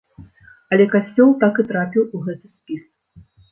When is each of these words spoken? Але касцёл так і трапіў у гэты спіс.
Але 0.77 0.87
касцёл 0.93 1.29
так 1.45 1.61
і 1.65 1.67
трапіў 1.69 2.03
у 2.15 2.25
гэты 2.25 2.53
спіс. 2.57 2.83